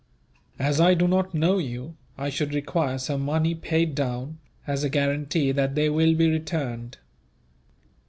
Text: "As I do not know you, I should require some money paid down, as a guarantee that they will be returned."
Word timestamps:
"As 0.57 0.81
I 0.81 0.95
do 0.95 1.07
not 1.07 1.35
know 1.35 1.59
you, 1.59 1.95
I 2.17 2.31
should 2.31 2.55
require 2.55 2.97
some 2.97 3.21
money 3.21 3.53
paid 3.53 3.93
down, 3.93 4.39
as 4.65 4.83
a 4.83 4.89
guarantee 4.89 5.51
that 5.51 5.75
they 5.75 5.91
will 5.91 6.15
be 6.15 6.27
returned." 6.27 6.97